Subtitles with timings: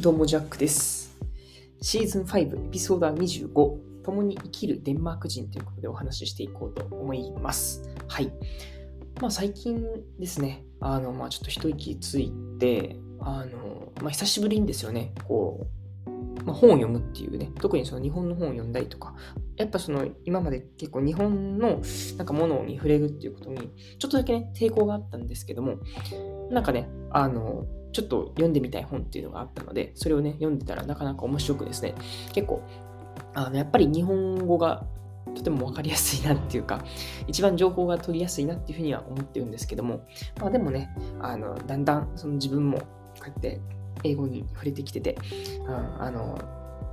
[0.00, 1.18] どうもジャックです。
[1.82, 7.82] シーズン5、エピソード25、共に生きるデンマーク人ということでお話ししていこうと思います。
[8.06, 8.30] はい。
[9.20, 9.84] まあ最近
[10.20, 15.66] ですね、あの、まあちょっと一息ついて、あの、まあ久しぶりにですよね、こ
[16.06, 19.16] う、まあ、本を読むっていうね、特にその日本の本を読んだりとか、
[19.56, 21.82] やっぱその今まで結構日本の
[22.16, 25.78] なんかものに触れるっていうことに、ちょっとだけね、抵抗があったんですけども、
[26.52, 31.94] なんかね、あの、ちょっと読んでみたい本っていうのがあったので、それをね、読んでたらなかなか面白くですね、
[32.32, 32.62] 結構、
[33.34, 34.84] あのやっぱり日本語が
[35.34, 36.84] とても分かりやすいなっていうか、
[37.26, 40.06] 一番情報が取りやすいなっていうふうには思ってるんですけども、
[40.40, 42.84] まあでもね、あのだんだんその自分もこ
[43.22, 43.60] うやって
[44.04, 45.16] 英語に触れてきてて、
[45.66, 46.38] うん、あの、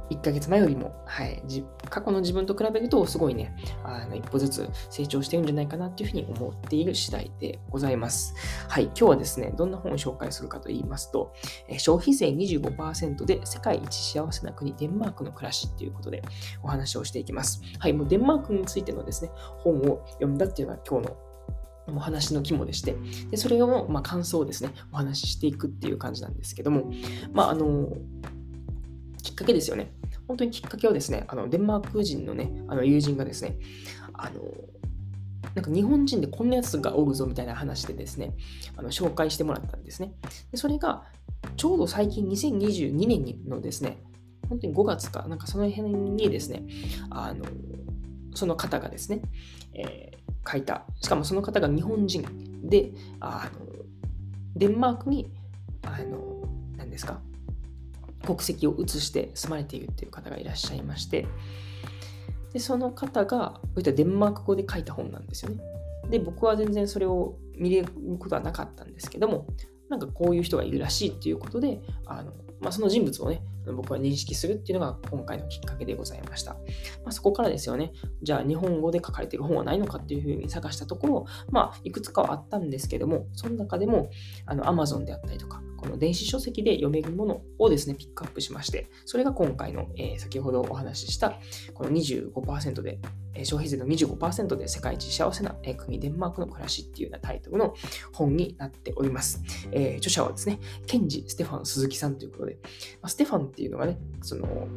[0.10, 1.42] 1ヶ月前よりも、はい、
[1.90, 8.36] 過去の自分と比べると、すごいね、あの一歩ずつ成長してるんじゃないかなっていうふうに思っている次第でございます。
[8.68, 11.34] はい、今日はですね、どんな本を紹介するかと言いますと、
[11.78, 16.24] 消費税25%で世界一幸せな国、デンマークの暮らしっていうことで
[16.64, 17.62] お話をしていきます。
[17.80, 21.18] はい、もうデンマークについてのですね、本を読んだっていうのが今日の
[21.88, 22.96] お話の肝でして、
[23.30, 26.92] でそれを、まあ、感想をですね、お話ししていくっていう感じなんですけども、
[27.32, 27.90] まあ、あの、
[29.26, 29.92] きっかけですよね。
[30.28, 33.58] 本当にきっかけはですね、あのデンマーク人のね、あの友人がですね、
[34.14, 34.42] あの、
[35.54, 38.34] なんか日本人でこんなやつがおるぞみたいな話でですね、
[38.78, 40.14] あの紹介してもらったんですね。
[40.52, 41.04] でそれが、
[41.58, 43.98] ちょうど最近2022年のですね、
[44.50, 46.64] 本当に5月か、なんかその辺にですね、
[47.10, 47.46] あの、
[48.34, 49.22] その方がですね、
[49.74, 52.24] えー書いた、しかもその方が日本人
[52.70, 53.66] で、あの、
[54.56, 55.32] デンマークに、
[55.82, 57.20] あの、何ですか、
[58.26, 61.28] 国籍を移して住まれているっていう方がいらっしゃいまして、
[62.54, 65.62] で、その方が、こういったデンマーク語で書いた本なんですよね。
[66.10, 69.48] で、僕は全然それを見れることはなかったんですけども、
[69.90, 73.44] なんかこういう人がいるらしいっていうことで、あのまあ、その人物をね、
[73.76, 76.54] 僕は認識するっていうのが今回のきっかけでございました。
[76.54, 76.60] ま
[77.08, 77.92] あ、そこからですよね、
[78.24, 84.10] じゃあ日本語で書かれてる本はないのかっていうふうに探したところ、まあ、いくつかはあったんですけども、その中でも、
[84.46, 91.40] あの Amazon であったりとか、この電子書籍で読めるものをですね、ピックアップしまして、それが今回の、えー先ほどお話しした、
[91.74, 93.00] この25%で、
[93.36, 97.76] えー消費税の25%で世界一幸せなえー国デンマークの暮らしっていうようなタイトルの
[98.12, 99.44] 本になっております。
[99.72, 102.58] えー著者はですね、ケンジ・ステファン・鈴木さんということで、
[103.02, 104.68] まあ、ステファンっていうのがね、その、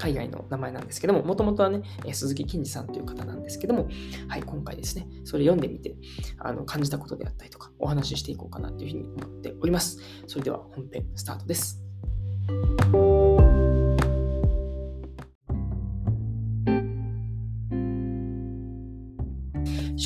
[0.00, 3.86] 海外の名前なんですけども、もともとはね、鈴木健二さんという方なんですけども、
[4.28, 5.94] はい、今回ですね、それ読んでみて、
[6.38, 9.98] あの感じたことであったりとか、お話ししていこうかなというふうに思っております。
[10.26, 11.82] それでは本編スタートです。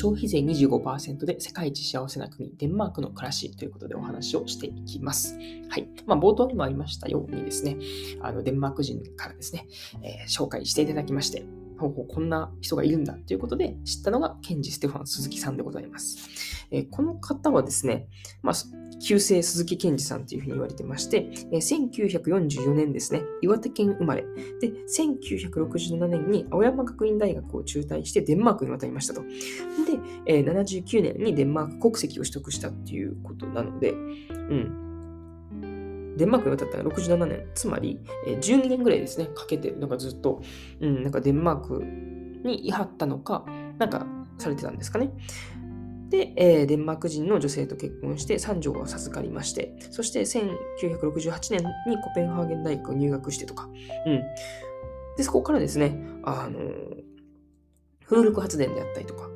[0.05, 5.35] 消費税25%で世界一幸せな国、デンマークの暮らしということでお話をしていきます。
[5.69, 5.89] はい。
[6.05, 7.77] まあ、冒頭にもありましたようにですね、
[8.21, 9.67] あのデンマーク人からですね、
[10.03, 11.43] えー紹介していただきまして、
[11.75, 16.67] こんな人がいるんだということで知ったのがケンジ・ステファン・鈴木さんでございます。
[16.71, 18.07] えーこの方はですね、
[18.41, 18.55] まあ、
[19.01, 24.23] 旧姓鈴木健二さんというふうに言われてまして、えー1944年ですね、岩手県生まれ。
[24.61, 29.21] で、1967年に青山学院大学を中退してデンマークに渡りましたと。
[29.21, 29.27] で、
[30.25, 34.84] えー79年にデンマーク国籍を取得したっていうことなので、うん。
[36.17, 40.41] デンマークに渡ったのが67年、つまり、えー12年ぐらいですね、かけて、なんかずっと、
[40.79, 41.83] うん、なんかデンマーク
[42.47, 43.45] にいはったのか、
[43.77, 44.05] なんか
[44.37, 45.11] されてたんですかね。
[46.09, 53.69] で、えーデンマーク人の女性と結婚して三女を授かりまして、そして1968年にコペンハーゲン大学を入学してとか、
[54.05, 54.21] うん。
[55.17, 56.59] で、そこからですね、あの
[58.05, 59.29] 風力発電であったりとか、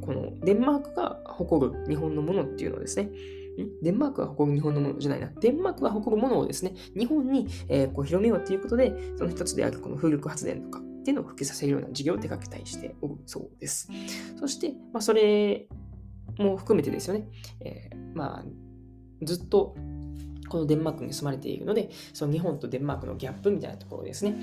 [0.00, 3.10] このデンマークが誇る日本のものっていうのをですね、
[3.82, 5.30] デンマークは誇る日本のものじゃないな。
[5.40, 13.88] デンマークは誇るものをですね、日本に、えーこう広めようということで、その一つであるこの風力発電とかっていうのを普及させるような事業を手掛けたりしておるそうです。
[14.38, 15.68] そして、まあ、それ
[16.38, 17.28] も含めてですよね、
[17.60, 18.44] えーまあ、
[19.22, 19.76] ずっと
[20.48, 24.36] このデンマークに住まれているので、その日本とデンマークのギャップみたいなところですね、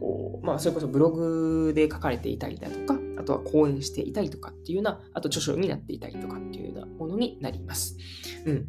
[0.00, 7.96] こうまあ、それこそブログで書かれていたりだとか、あとは講演していたりとかっていうような、あと著書になっていたりとかっていうようなものになります。
[8.44, 8.68] うん。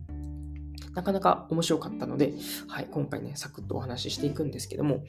[0.95, 2.33] なかなか面白かったので、
[2.67, 5.03] はい、今回ね、サクッとお話ししていくんですけども、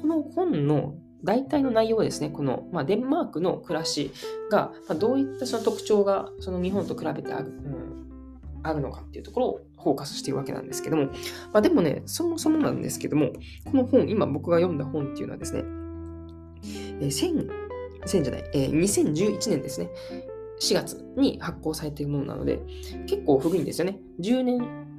[0.00, 0.94] この本の
[1.24, 4.12] 大体の内容はですね、この、まあ、デンマークの暮らし
[4.50, 7.91] が、まあ、どういったその特徴がその日本と比べてある,、うん、
[8.62, 11.10] あるのかっていうところをフォーカスしているわけなんですけども、ま
[11.54, 13.32] あ、でもね、そもそもなんですけども、
[13.64, 15.64] この本、今僕が読んだ本っていうのはですね、
[17.00, 17.48] えー1000、
[18.06, 19.90] 1000じゃない、えー2011年ですね、
[20.60, 22.60] 4月に発行されているものなので、
[23.06, 23.98] 結構古いんですよね。
[24.20, 24.91] 10年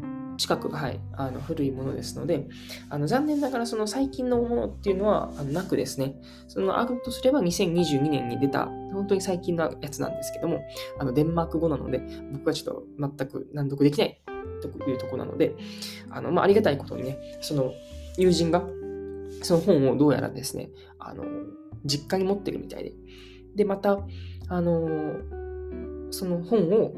[0.43, 2.49] 近くが、はい、あの古いものですので、
[2.89, 6.17] あの残念ながらその最近のものっていうのはあのなくですね、
[6.49, 10.59] そのあるとすれば2022年に出た、本当に最近のやつなんですけども、
[10.99, 12.01] あのデンマーク語なので、
[12.33, 14.21] 僕はちょっと全く難読できない
[14.61, 15.55] というところなので、
[16.09, 17.71] あのまあ、ありがたいことにね、その
[18.17, 18.65] 友人が
[19.43, 21.23] その本をどうやらですね、あの
[21.85, 22.93] 実家に持ってるみたいで、
[23.55, 23.99] で、また、
[24.49, 24.89] あの
[26.11, 26.93] その本を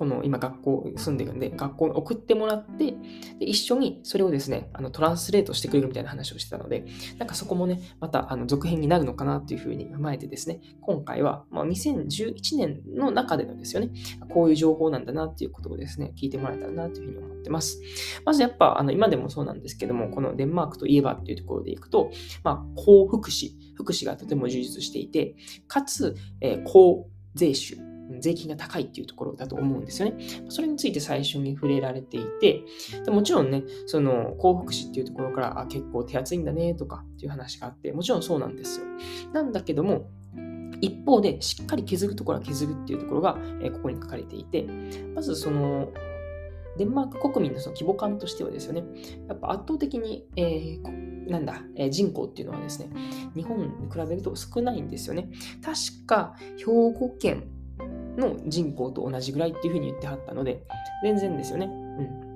[0.00, 2.92] この今学校住んでるんで、学校に送ってもらって、
[3.38, 6.86] で一緒にそれをですね、あのトランスレートしてくれるみたいな話をしてたので、
[7.18, 13.90] なんかそこもね、またあの続編になるのかなっていうふうに踏まえてですね、今回は、まあ、2011年の中でのですよね、
[14.30, 17.78] こういう情報なんだなっていうことをですね、聞いてもらえたらなというふうに思ってます。
[18.24, 22.10] まずやっぱ、あの今でもそうなんですけども、このデンマークといえばっていうところでいくと、
[22.42, 25.36] まあ、高福祉、福祉がとても充実していて、
[25.68, 27.76] かつ、えー、高税収、
[28.18, 30.16] 税金が高いっていうところだと思うんですよね。
[30.48, 32.64] それについて最初に触れられていて、
[33.04, 38.86] でもちろんね、その幸福祉っていうところから、あ、結構手厚いんだねとかっていう話があって、もちろんそうなんですよ。
[39.32, 40.08] なんだけども、
[40.80, 44.66] 一方で、しっかり削るところは削るっていうところが、えここに書かれていて、
[45.14, 45.88] まずその、
[46.78, 48.84] デンマーク国民のその規模感としてはですよね、
[49.28, 52.88] やっぱ圧倒的に、えー、なんだ、えー、人口っていうのはですね、
[53.34, 55.28] 日本に比べると少ないんですよね。
[55.62, 57.48] 確か、兵庫県
[58.20, 60.62] の人口と同じぐらいっていうふうに言ってはったので、
[61.02, 61.66] 全然ですよね。
[61.66, 62.30] うん。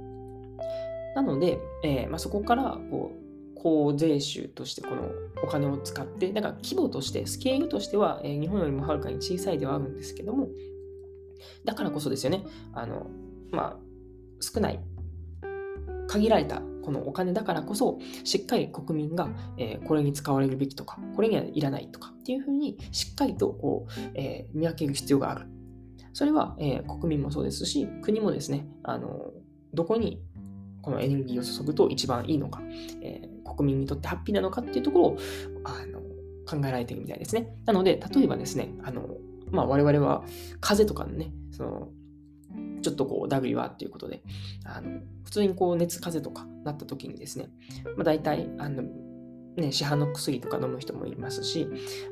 [1.15, 5.11] なので、えー、まあ、そこからこう高税収としてこの
[5.43, 10.49] お金を使って、だから規模として、スケールとしては、えー、日本よりもはるかに小さいではあるんですけども、
[11.65, 13.07] だからこそですよね、あの、
[13.51, 13.79] まあ、
[14.41, 14.81] 少ない、
[16.09, 25.47] 限られたこのお金だからこそ、しっかり国民が、えー、これに使われるべきとか、これにはいらないとかっていうふうに、しっかりとこう、えー、見分ける必要がある。
[26.15, 29.33] それは、えー、国民もそうですし、国もですね、あの
[29.75, 30.23] どこに
[30.81, 32.63] このエネルギーを注ぐと一番いいのか、
[33.03, 35.17] えー、国民にとってハッピーなのかっていうところを
[35.65, 36.01] あの
[36.47, 37.49] 考えられているみたいですね。
[37.67, 39.09] なので、例えばですね、あの
[39.51, 40.23] まあ、我々は
[40.61, 41.89] 風邪とかのね、その
[42.83, 44.23] ちょっとこう、ダグリはっていうことで、
[44.65, 47.49] あの普通にこう熱風邪とかなった時にですね、
[47.97, 48.85] まあ、大体、あの
[49.57, 51.67] ね、市販の薬とか飲む人もいますし、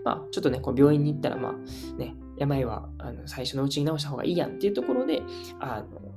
[0.04, 5.22] まあ、ちょっとね、こう病院に行ったら、まあ、ね、病はあの最初のうちに治した方がいいやんっていうところで、
[5.60, 6.12] あの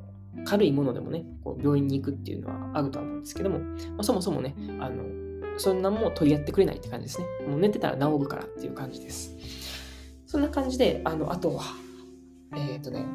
[0.45, 3.65] 軽いものでもね、こう病院に行くっていうのはあるとは思うんですけども、ま
[4.00, 5.03] あ、そもそもね、あの
[5.57, 7.27] そんなもん取り合ってくれないって感じですね。
[7.47, 9.35] もう寝てたら治るからっていう感じです。
[10.25, 11.63] そんな感じで、あのあとは、
[12.56, 13.06] えっ、ー、とね、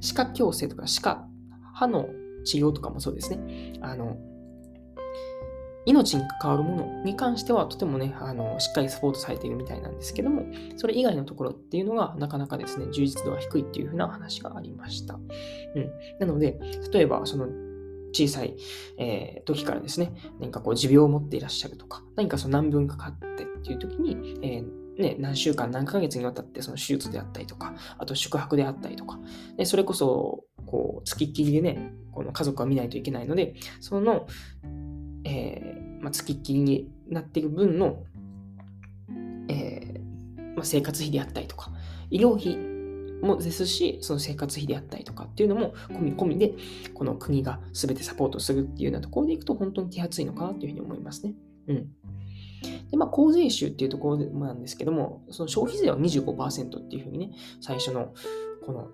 [0.00, 1.28] 歯科矯正とか歯科、
[1.74, 2.08] 歯の
[2.44, 3.74] 治療とかもそうですね。
[3.80, 4.16] あの
[5.88, 10.44] 命に関わるものに関してはとてもね、あのしっかりサポートされているみたいなんですけども、
[10.76, 15.14] それ以外のところっていうのがなかなかですね、充実度が低いっていうふうな話がありました。
[15.14, 15.90] うん。
[16.20, 16.60] なので、
[16.92, 17.46] 例えばその
[18.12, 18.54] 小さい、
[18.98, 29.18] えー、時からですね、何かこう持病を持っていらっしゃるとか、何かその難病にかかってっていう時に、えーね、何週間、何ヶ月にわたってその手術であったりとか、あと宿泊であったりとか、
[29.56, 34.26] でそれこそ、こう、付きっきりでね、この家族は見ないといけないので、その、
[35.24, 38.04] えー、まあ、付きっきりになっている分の、
[39.48, 41.70] えー、まあ、生活費であったりとか、
[42.10, 42.56] 医療費
[43.22, 46.54] もですし、その生活費であったりとかっていうのも込み込みで、
[46.94, 51.34] この国が全てサポートするっていうようなところでいくと、本当に手厚いのかなというふうに思いますね。
[51.68, 51.88] うん。
[52.90, 58.14] で、まあ、公税収っていうところなんですけども、その消費税は25%っていうふうにね、最初の
[58.64, 58.88] この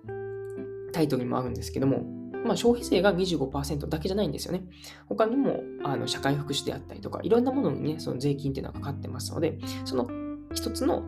[0.91, 2.03] タイトルにもあるんですけども、
[2.45, 4.63] まあ、消費税が25%だけじゃないんですよね。
[5.07, 10.07] 他にもあの社会福祉であったりとか、いろんなものにね、その税金っていうのがかかってますので、その
[10.53, 11.03] 一つの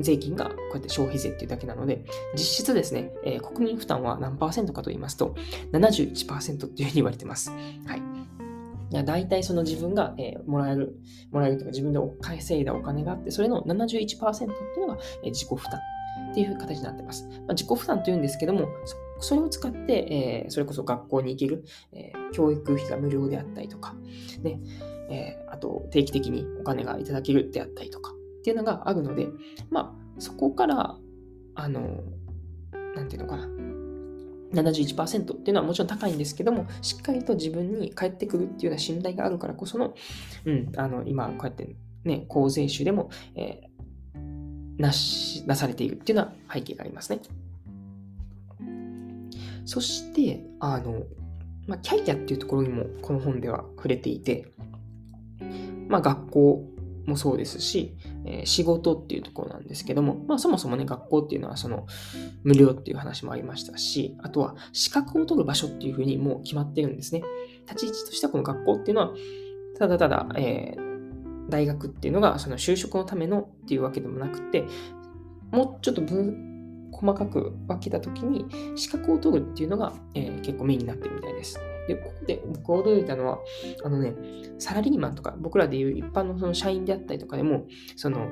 [0.00, 2.04] 税金がこうやって消費税っていうだけなので、
[2.34, 5.34] 実質ですね、えー、国民負担は何パーセントかと言いますと、
[5.72, 7.50] 71%っていうふうに言われてます。
[7.86, 8.02] はい。
[8.90, 10.96] いや大体その自分が、えー、もらえる、
[11.32, 15.80] もらえるとか自分で稼いだお金があって、それの71%っていうのが、えー、自己負担
[16.30, 17.26] っていう形になってます。
[17.28, 23.94] まあ、自己負担というんですけども、そそれを使って、えー、それこそ学校に行ける、えー、教育費が無料であったりとか、
[24.42, 24.60] ね、
[25.10, 29.28] えー、あと定期的にお金がいただけるであったりとかっていうのがあるので、
[29.70, 30.96] まあ、そこから、
[31.54, 32.02] あの、
[32.94, 33.46] なんていうのかな、
[34.62, 39.94] 71%っていうのはもちろん高いんですけども、しっかりと自分に返ってくるっていうような信頼があるからこその、
[40.44, 47.20] うん、あの、今、こうやってね、公税収でも、えー、なし、なされているっていうような背景がありますね。
[49.64, 51.02] そして、あの、
[51.66, 54.46] まあ、キャリアっていうところにもこの本では触れていて、
[55.88, 56.74] まあ、学校
[57.06, 61.86] もそうですし、えー、仕事っていうところなんですけども、まあそもそもね、学校っていうのはその
[62.42, 67.22] 無料っていう話もありましたし、あとは資格を取る場所っていうふうにもう決まってるんですね。
[67.68, 69.14] 立ち位置としてはこの学校っていうのは、
[69.78, 74.64] ただただ、えー、大学っていうのがその就職のためのっていうわけでもなくて、
[75.52, 76.53] もうちょっと分
[76.94, 78.46] 細かく分けたときに
[78.76, 81.58] 資格を取るっていうのが、えー、結構メインになってるみたいです。
[81.86, 83.38] で、ここで僕が驚いたのは、
[83.84, 84.14] あのね、
[84.58, 88.28] サラリーマンとか、僕らでいう一般のその社員であったりとかでも、その、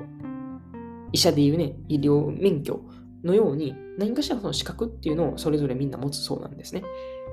[1.11, 2.81] 医者でいうね、医療免許
[3.23, 6.83] のように、何かしらその資格っていうのをそれぞれみんな持つそうなんですね。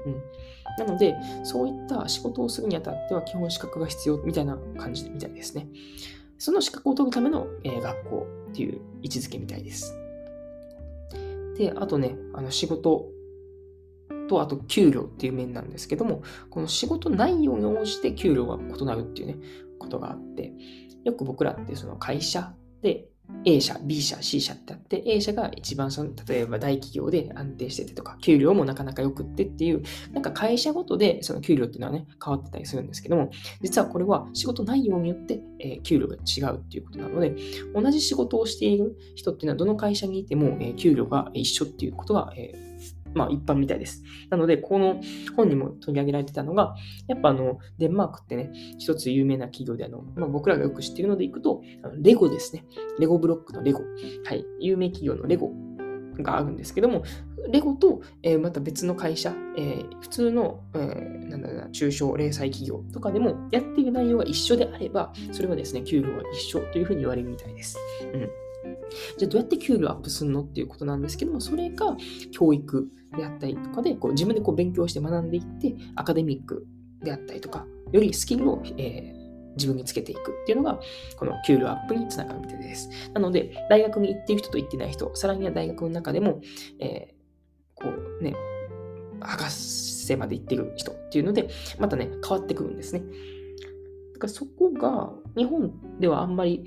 [0.06, 0.84] うん。
[0.84, 5.68] なので、そういった仕事をするにあたっては基本資格が必要みたいな感じみたいですね。
[6.38, 9.99] その資格を取るための、えー、学校っていう位置づけみたいです。
[11.60, 13.10] で、あとね、あの仕事。
[14.28, 19.36] と、あと給料っていう面なんですけども、この仕事内容に応じて給料が異なるっていうね、
[19.78, 20.52] ことがあって、
[21.04, 23.08] よく僕らってその会社で
[23.44, 29.82] A 社、B 社、C 社ってあって、A 社が一番その、例えば大企業で安定しててとか、給料もなかなか良くってっていう、
[30.12, 33.30] なんか会社ごとでその給料っていうのはね、変わってたりするんですけども、
[33.62, 37.34] 実はこれは仕事内容によって、えー、給料が違うっていうことなので、
[37.74, 42.70] 同じ仕事をしている人っていうのはどの会社にいても、えー、給料が一緒っていうことは、えー
[43.14, 44.02] まあ一般みたいです。
[44.30, 45.00] なので、この
[45.36, 46.74] 本にも取り上げられてたのが、
[47.08, 51.62] やっぱあの、デンマークってね、一つ有名な企業であの、まあ、僕らがよく知っているのでいくと、
[51.98, 52.64] レゴですね。
[52.98, 53.80] レゴブロックのレゴ。
[54.24, 54.44] はい。
[54.60, 55.52] 有名企業のレゴ
[56.22, 57.02] があるんですけども、
[57.50, 67.78] レゴと、えー、また別の会社、えー、普通の、えー、なんだろうな、中小零細企業とかでもやっている内容が一緒であれば、それはですね、給料が一緒というふうに言われるみたいです。
[68.12, 68.49] うん。
[69.18, 71.96] じゃあどうやって給料アップするのっていうことなんですけども、それが
[72.32, 76.66] 教育であったりとかで、こう自分でこう勉強して学んでいって、アカデミック
[77.02, 79.20] であったりとか、よりスキルを、えー
[79.56, 80.80] 自分につけていくっていうのが、
[81.16, 82.88] この給料アップにつながるみたいです。
[83.12, 86.40] なので、大学に行っている人と行ってない人、さらには大学の中でも、
[86.78, 87.88] えー、こ
[88.20, 88.34] うね、
[89.20, 91.48] 博士まで行ってる人っていうので、
[91.78, 93.02] またね、変わってくるんですね。
[94.14, 96.64] だからそこが、日本ではあんまり、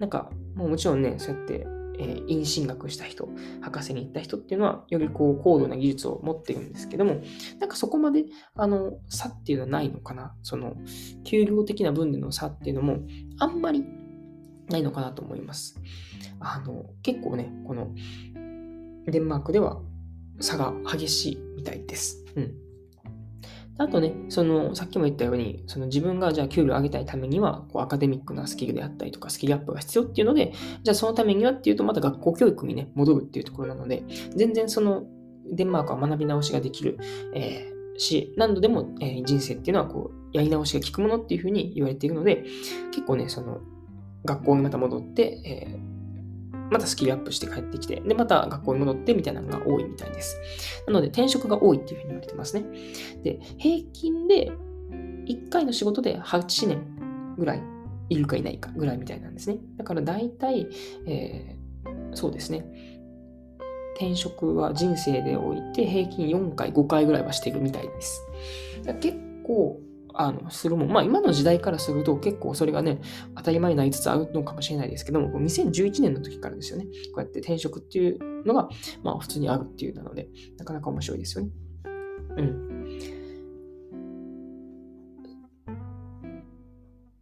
[0.00, 1.66] なんか、もうもちろんね、そうやって
[2.00, 3.28] えー、院進学した人、
[3.60, 7.20] 博士に行った人っていうのは、よりこう高度な技術を持ってるんですけども、
[7.60, 10.34] なんかそこまで、あの、差っていうのはないのかな。
[10.42, 10.74] その、
[11.24, 13.00] 給料的な分での差っていうのも、
[13.38, 13.84] あんまり
[14.70, 15.78] ないのかなと思います。
[16.40, 17.94] あの、結構ね、この、
[19.06, 19.80] デンマークでは
[20.40, 22.24] 差が激しいみたいです。
[22.34, 22.54] うん。
[23.80, 34.04] あとね、その、さっきも言ったように、その自分がじゃあ給料上げたいためには、こうアカデミックなスキルであったりとか、スキルアップが必要っていうので、じゃあそのためにはっていうと、また学校教育にね、戻るっていうところなので、
[34.36, 35.04] 全然その、
[35.50, 36.98] デンマークは学び直しができる、
[37.34, 42.44] えー、し、何度でも、えー、人生っていうのは、こう、やり直しが効くものっていうふうに言われているので、
[42.92, 43.62] 結構ね、その、
[44.26, 45.99] 学校にまた戻って、えー
[46.70, 50.38] またスキルアップして帰ってきて、で、また学校に戻ってみたいなのが多いみたいです。
[50.86, 52.64] なので、転職が多いっていうふうに言われてますね。
[53.22, 54.50] で、平均で
[55.26, 57.62] 1回の仕事で8年ぐらい
[58.08, 59.58] いるかいないかぐらいみたいなんですね。
[59.76, 60.68] だから大体、
[61.06, 62.64] えー、そうですね。
[63.96, 68.26] 転職は人生でおいて平均4回、5回ぐらいはしてるみたいです。
[69.00, 69.78] 結構
[70.14, 70.88] あの、するもん。
[70.90, 73.00] まあ今の時代からすると結構それがね、
[73.36, 76.84] 当たり前になりつつあるのかもしれないですけども、2011年の時からですよね。
[76.84, 78.68] こうやって転職っていうのが、
[79.02, 81.50] まあ普通にあるっていうなので、なかなか面白いですよね。
[82.36, 82.70] うん。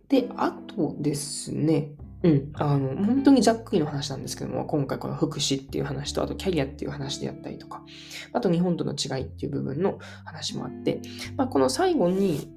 [0.08, 1.92] で、あとですね、
[2.22, 7.84] うん、あの、本当にざっくりの話なんですけども、今回この福祉っていう話と、あとキャリアっていう話であったりとか、
[8.32, 11.00] あと日本との違いっていう部分の話もあって、
[11.36, 12.52] まあ、この最後に、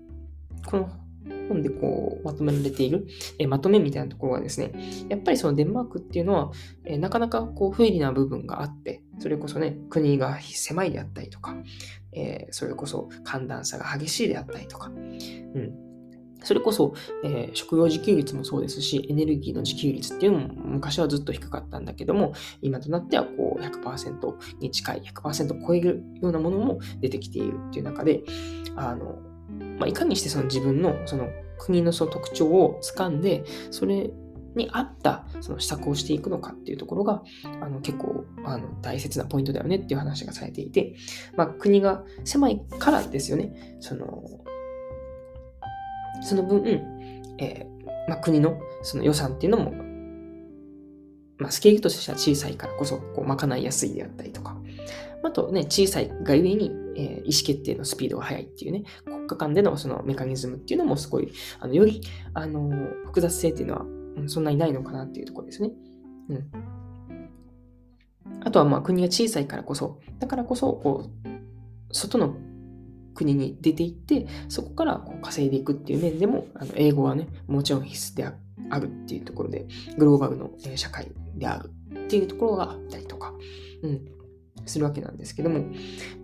[0.65, 0.89] この
[1.47, 4.71] 本でこうまとめられている、えまとめみたいなところはですね、
[5.09, 6.51] やっぱりそのデンマークっていうのは、
[6.85, 11.55] えなかなかこう不利な部分があって、それこそね、国が狭いであったりとか、
[12.13, 15.73] えー、それこそ寒暖差が激しいであったりとか、うん、
[16.43, 28.23] それこそ、えー、食料自給率もそうですし、エネルギーの自給率っていうのも昔はずっと低かったんだけども、今となってはこう100%に近い、100%超えるようなものも出てきているっていう中で、
[28.75, 29.19] あの、
[29.79, 34.12] まあ、いかにしてその自分のその国のその特徴をつかんで、それ
[34.55, 37.24] に合ったその施策をしていくのかっていうところが
[37.62, 40.96] あの結構あの大切なポイントだよねっていう話がされていて、
[41.36, 43.77] まあ、国が狭いからですよね。
[43.79, 44.24] その
[46.24, 46.63] その分、
[47.39, 49.74] えー、まあ、国のその予算っていうのも、
[51.41, 54.55] まあ、スケールとしては小さいからこそこう賄いやすいであったりとか、
[55.24, 62.01] あとね、小さいがゆえに、えー、意思決定のスピードが速いっていうね、国家間でのそのメカニズムっていうのもすごい、あのより、
[62.33, 62.69] あの
[63.05, 65.71] 複雑性っていうのはうん、そんなにないのかなっていうところですね。
[66.29, 66.51] うん。
[68.43, 72.36] あとはまあ国が小さいからこそ、だからこそ、こう、外の
[73.13, 78.29] 国に出ていって、そこからこう稼いでいくっていう面でも、あの英語はね、もちろん必須であ
[78.70, 79.67] あるっていうところで、
[79.98, 83.34] グローバルの社会であるっていうところがあったりとか、
[83.84, 84.01] うん、
[84.65, 85.65] するわけなんですけども、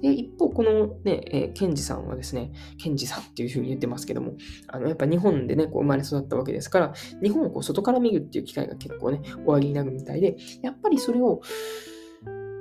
[0.01, 4.33] で一方、このね、えー、ケンジさんはですね、ケンジさんっていうふうに言ってますけども、
[4.67, 11.41] あのやっぱ日本でね、こう生まれ育ったわけですから、日本をこう外から見るっていう機会が結構ね、終わりになるみたいで、やっぱりそれを、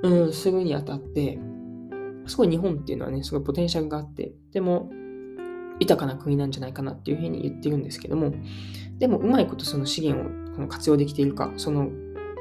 [0.03, 1.39] うん、するにあたって、
[2.25, 4.89] すごい日本っていうのはね、すごいポテンシャルがあって、でも、
[5.79, 8.33] 豊かな国なんじゃないかなっていうふうに言ってるんですけども、
[8.97, 11.89] でも、うまいことその資源をこの活用できているか、その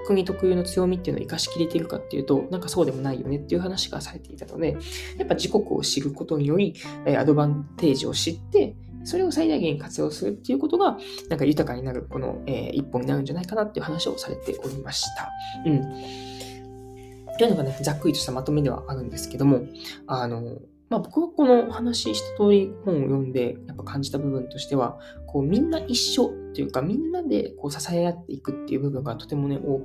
[0.06, 4.76] 国特有の強みっていうのを生かしきれているかっていうと、なんかそうでもないよねっていう話がされていたので、
[5.18, 6.74] やっぱ自国を知ることにより、
[7.18, 15.30] アドバンテージを知って、それを最大限活用するっていうことが、なんか豊かになる、この、えー、一本になるんじゃないかなっていう話をされておりました。
[15.64, 15.82] うん。
[17.38, 19.62] というのがね、ざっくりとしたまとめではあるんですけども、
[20.06, 29.80] あの、まあ、僕はこの話一通り本を読んでやっぱ感じた部分としては、こうみんな一緒というかみんなでこう支え合っていくっていう部分がとてもね、多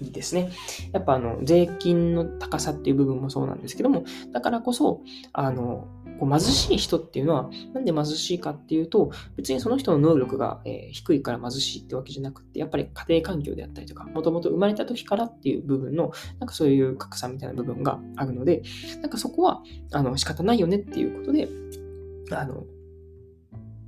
[0.00, 0.50] いですね。
[0.92, 5.86] やっぱあの税金の高さっていう部分もそうなんですけども、だからこそ、あの、
[6.22, 18.62] こう貧しい人っていうのは、なんで貧しいかっていうと、別にその人の能力が、えー、低いから貧しいってわけじゃなくて、やっぱり家庭環境であったりとか、もともと生まれた時からっていう部分の、なんかそういう格差みたいな部分があるので、
[19.00, 21.48] なんかそこは、あの、仕方ないよねっていうことで、
[22.30, 22.66] あの、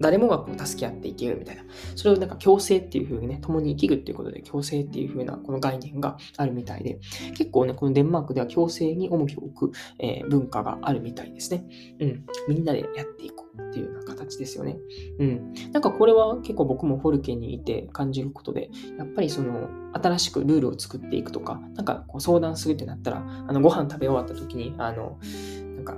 [0.01, 1.63] 誰もがこう助け合っていけるみたいな。
[1.95, 6.99] それをなんか共生っていう風にね、共に生きるっていうことで共生っていう風なこの概念があるみたいで、
[7.37, 11.65] 結構ね、このデンマークでは共生に重きを置く、えー、文化があるみたいですね。
[12.01, 12.25] うん。
[12.49, 14.79] みんなでやっていこうっていうような形ですよね。
[15.19, 15.53] うん。
[15.73, 25.19] なんかこれは結構僕もフォルケにいて感じることで、やっぱりその新しくルールを作っていくとか、なんかこう相談するってなったら、あのご飯食べ終わった時に、あの、
[25.77, 25.97] なんか、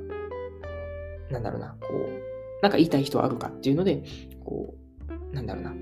[1.31, 4.03] なんだろうな、こう、なんか言いたい人はあるかっていうので、
[4.45, 4.75] こ
[5.33, 5.75] う、なんだろうな、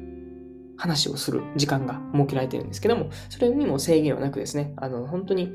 [0.77, 5.55] 話をする時間が設けられてるんですけども、それにも制限はなくですね、あの、本当に、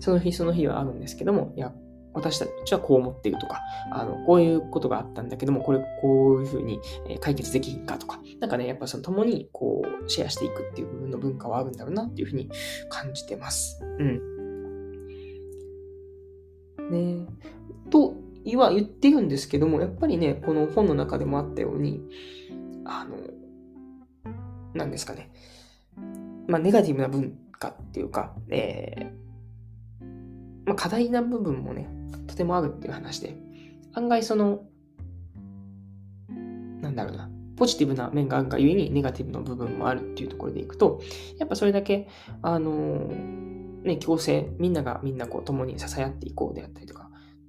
[0.00, 1.72] その日その日はあるんですけども、いや、
[2.14, 3.60] 私たちはこう思っているとか、
[3.90, 6.80] あの、こういうことがあったんだけども、これ、こういうふうに
[7.20, 12.50] 解決できんかとか、なんかね、やっぱその共にこう、シェアしていくっていう部分の文化はあるんだろうなっていうふうに
[12.90, 13.80] 感じてます。
[13.82, 14.32] うん。
[16.90, 17.26] ね
[17.90, 18.14] と
[18.56, 22.00] は言ってるんですけども、やっぱりね、この本の中でもあったように、
[22.84, 23.16] あの、
[24.74, 25.30] 何ですかね、
[26.48, 31.88] まあ、ネガティブな文化っていうか、えー、まあ、課題な部分もね、
[32.26, 33.36] とてもあるっていう話で、
[33.94, 34.62] 案外その、
[36.80, 41.00] なんだろうな、ポジティブな面があるがゆえにネガティブな部分もあるっていうところでいくと、
[41.38, 42.08] やっぱそれだけ、
[42.42, 43.08] あの
[43.84, 47.01] ね、共生、みんながみんなこう共に支え合っていこうであったりとか、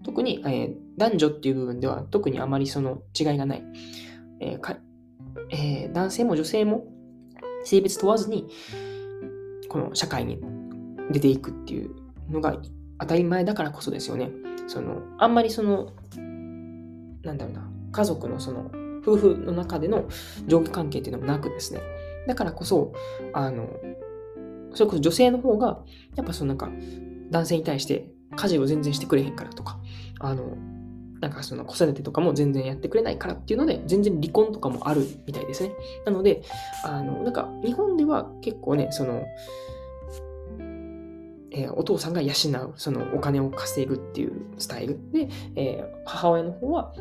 [0.03, 3.63] 特に、えー、男女っていう部分では特にあまりその違いがない。
[4.39, 4.77] えーか
[5.49, 6.85] えー、男性も女性も
[7.63, 8.47] 性別問わずに
[9.69, 10.39] この社会に
[11.11, 11.95] 出ていくっていう
[12.29, 12.57] のが
[12.99, 14.31] 当たり前だからこそですよね。
[14.67, 15.91] そのあんまりその
[17.23, 18.71] なんだろうな家族のその
[19.05, 20.05] 夫婦の中での
[20.47, 21.81] 上下関係っていうのもなくですね。
[22.27, 22.93] だからこそ、
[23.33, 23.67] あの、
[24.73, 25.83] それこそ女性の方が、
[26.15, 26.71] やっぱそのなんか、
[27.29, 29.79] 男性に対して家事を全然してくれへんからとか、
[30.19, 30.57] あの、
[31.23, 35.71] なんかその子育てとかも全然やってくれないからっていうので、全然離婚とかもあるみたいですね。
[36.05, 36.43] なので、
[36.83, 39.23] あの、なんか日本では結構ね、その、
[41.51, 46.93] えー、お父さんが養う、そのお金を稼ぐっていうスタイルで、えー、母親の方は、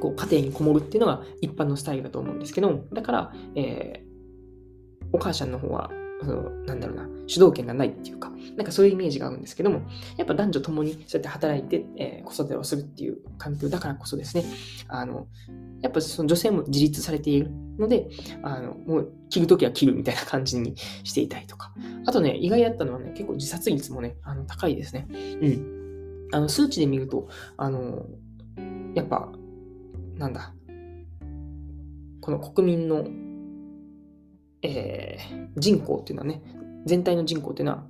[0.00, 9.82] こう家庭にこもるっていうのが一般のスタイルだと思うんですけど、だから、えー、お母さんの方はそのなんだろうな、主導権がないっていうか、なんかそういうイメージがあるんですけども、
[10.16, 14.44] やっぱ男女ともにそうやって働いて、えー、子育てをするっていう環境だからこそですね、
[14.88, 15.26] あの、
[15.82, 18.08] やっぱその女性も自立されているので、
[18.42, 21.74] あの、もう切るときは切るみたいな感じにしていたりとか。
[22.06, 25.06] あとね、意外だったのはね、結構自殺率もね、あの高いですね。
[25.10, 25.14] う
[25.48, 26.28] ん。
[26.32, 28.06] あの、数値で見ると、あの、
[28.94, 29.30] やっぱ、
[30.16, 30.54] なんだ、
[32.20, 33.04] この国民の
[34.64, 36.42] えー、人口っていうのはね、
[36.86, 37.84] 全体の人口っていうのは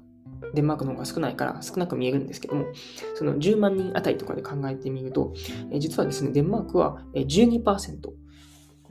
[0.55, 2.67] デンマークの方が少ないから少なく見えるんですけども、
[3.15, 5.33] その10万人あたりとかで考えてみると、
[5.71, 8.11] えー、実はですね、デンマークは12%、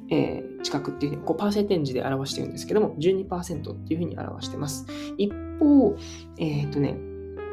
[0.09, 4.85] えー、近くっていうふうに、こうパーセンテージで表してるんですけども、12%っていうふうに表してます。
[5.17, 5.95] 一方、
[6.37, 6.97] えっ、ー、とね、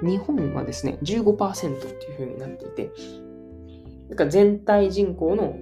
[0.02, 2.92] 日本はですね、15%っていうふうになっていて、
[4.10, 5.56] だから全体人口の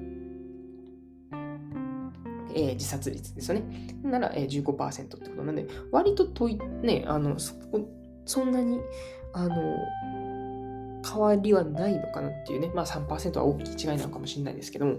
[2.55, 3.95] えー、自殺率ですよね。
[4.03, 7.55] なら、えー、15%ってことなんで、割ととい、ね、あの、そ
[8.25, 8.81] そんなに、
[9.33, 9.57] あの、
[11.07, 14.99] 変わりはないのかなっていうね、まあ3%は大きい違いなのかもしれないですけども、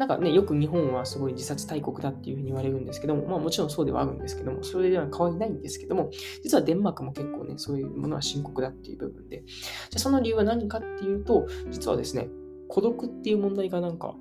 [0.00, 6.10] なんかね、よく日本はすごい自殺大国だっていうふうに言われるんですけども、まあもちろんそうではあるんですけども、それでは変わりないんですけども、
[6.42, 12.30] 実はデンマークも結構ね、そういうものは深刻だっていう部分で、じゃあその理由は何かっていうと、実はですね、
[12.68, 14.14] 孤独っていう問題がなんか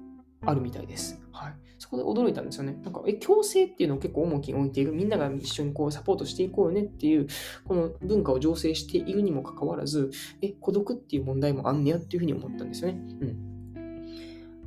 [0.46, 1.22] あるみたいです。
[1.32, 1.54] はい。
[1.80, 2.78] そこで驚いたんですよね。
[2.84, 7.28] なんか、え、共生っていうのを結構重きに置いている、みんなが一緒にこうサポートしていこうよねっていう、
[7.63, 10.12] この文化を醸成しているにもかかわらず、
[10.42, 13.00] え、孤独っていう問題もあんねやっていうふうに思ったんですよね。
[13.22, 13.50] うん。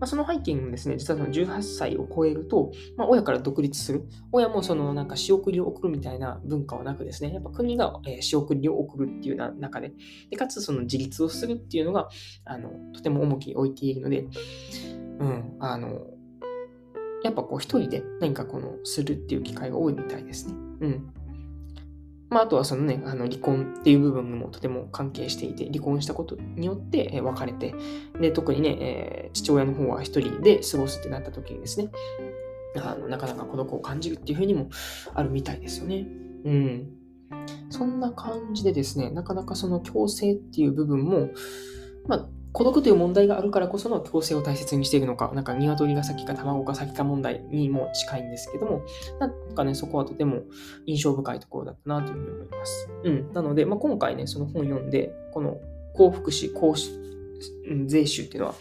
[0.03, 4.09] まあ、その背景もですね、実はその18歳を超えると、まあ、親から独立する。
[4.33, 9.93] 親もそのなんか仕送りを送るみたいな文化はなくですね、やっぱ国が、え仕送りを送るっていうな中で
[10.29, 12.09] で、かつその自立をするっていうのが、
[12.45, 14.27] あの、とても重きに置いているので、
[15.21, 16.01] うん、あの、
[17.25, 20.55] やっぱこう一人で何かこのするっていう機会が多いみたいですね。
[20.81, 21.13] うん。
[22.33, 27.75] まあ、あとはそのね、あの離婚っていう部分もとても関係していて、離婚したことによって、別れて、
[28.19, 31.91] で、特にね、えー、父親の方は一人で過ごすってなった時にですね、
[32.77, 34.71] あのなかなか孤独を感じるっていうふうにも
[35.15, 36.07] あるみたいですよね。
[36.45, 36.89] うん。
[37.69, 41.29] そんな感じでですね、なかなかその強制っていう部分も、
[42.07, 48.83] まあ、孤独という問題があるからこその共生を大切にしているのか、なんか鶏が先か卵が先か問題にも近いんですけども、
[49.19, 50.43] なんかね、そこはとても
[50.87, 52.89] 印象深いところだったなというふうに思います。
[53.05, 53.33] うん。
[53.33, 55.57] なので、まあ、今回ね、その本読んで、この
[55.95, 56.75] 幸福祉、公
[57.87, 58.55] 税収っていうのは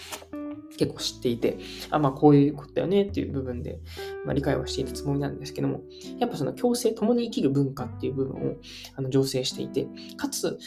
[0.78, 1.58] 結構知っていて、
[1.90, 3.80] あ、まあこういうことだよねっていう部分で、
[4.26, 5.82] まあ、理解はしているつもりなんですけども、
[6.20, 8.56] やっぱその共生、共に生きる文化っていう部分を
[8.96, 10.58] あの醸成していて、かつ、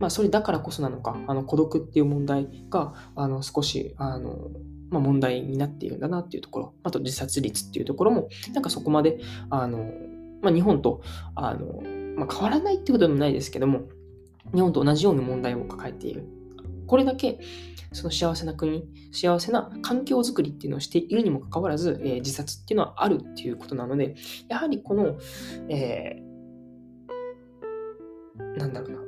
[0.00, 4.50] まあ、それだからこそなのか、あの孤独っていう問題があの少しあの、
[4.90, 9.92] まあ、問題になっているんだなっていうところ、あと自殺率っていうところも、なんかそこまであの、
[10.42, 11.02] まあ、日本と
[11.36, 11.82] あの、
[12.16, 13.82] まあ、変わらないってことでもないですけども、
[14.52, 16.24] 日本と同じような問題を抱えている。
[16.86, 17.40] これだけ
[17.92, 24.16] その幸せな国、幸せな環境づくりっていうのをしているにもかかわらず、えー、自殺っていうのはあるっていうことなので、
[24.48, 25.16] やはりこの、
[25.68, 28.98] えー、なんだろうな、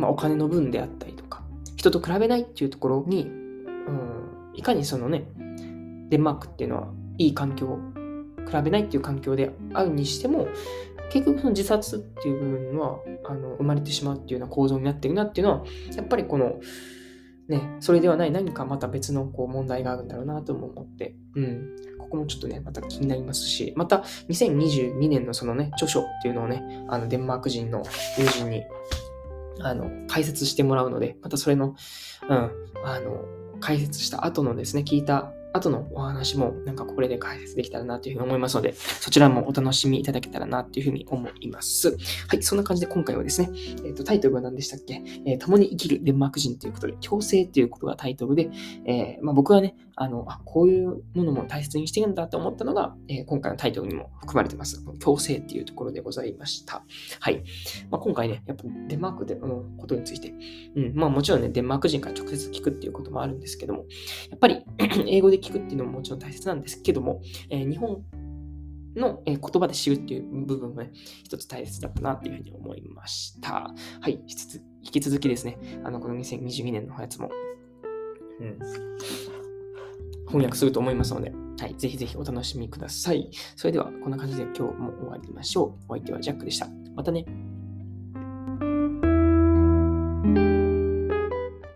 [0.00, 1.42] まあ、お金の分であったりとか、
[1.76, 5.28] 人と比べないっていうところに、うん、いかにそのね、
[6.08, 7.78] デンマークっていうのはいい環境、
[8.46, 10.48] 比べないっていう環境であるにしても、
[11.12, 16.60] 結局その自殺っていう部分はあの生まれてしまうっていうような構造になってるなっていうのは、やっぱりこの、
[17.48, 27.82] ね、それではない何かまた別のこう問題があるんだろうなとも思って、うん、ここもちょっとね、また気になりますし、また2022年のそのね、著書っていうのをね、あのデンマーク人の
[28.18, 28.62] 友人に
[29.62, 31.74] あの、解説してもらうので、またそれの、
[32.28, 32.50] うん、
[32.84, 33.24] あの、
[33.60, 41.96] 解説した後のですね、聞いた後のお話もなんかこれで解説できたらなというふうに思いますので、そちらもお楽しみいただけたらなというふうに思います。
[42.28, 48.50] はい、そんな感じで今回はですね、えっ、ー、と、タイトルは何でしたっけ、えー、共に生きるデンマーク人ということで、共生ということがタイトルで、
[48.84, 54.82] えー、まあ、僕はね、あの、あ、こういうものも大切にしてるんだと思ったのが、え今回のタイトルにも含まれてます。
[54.98, 56.82] 共生っていうところでございました。
[57.20, 57.42] はい。
[57.90, 60.32] まあ、今回ね、やっぱデンマークでのことについて、
[60.74, 63.84] うん、まあもちろんね、デンマーク人から直接聞くっていうこともあるんですけども、
[64.30, 64.64] やっぱり
[65.06, 68.02] 英語で聞くっていうのももちろん大切なんですけども、えー、日本
[68.96, 70.90] の言葉で知るっていう部分もね、
[71.24, 73.72] 一つ大切だったなっていうふうに思いました。
[74.00, 74.20] はい。
[74.82, 77.30] 引き続きですね、あの、この2022年のやつも、
[78.40, 78.58] うん、
[80.26, 81.74] 翻訳すると思いますので、はい。
[81.76, 83.30] ぜひぜひお楽しみください。
[83.54, 85.92] それでは、こんな感じで今日も終わりましょう。
[85.92, 86.68] お相手はジャックでした。
[86.94, 87.49] またね。